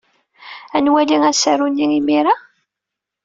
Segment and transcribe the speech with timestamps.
[0.75, 2.35] Ad nwali asaru-nni imir-a?